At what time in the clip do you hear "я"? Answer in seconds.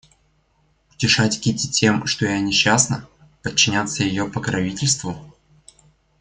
2.25-2.39